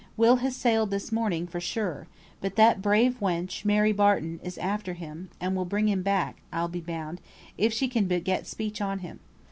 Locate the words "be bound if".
6.67-7.71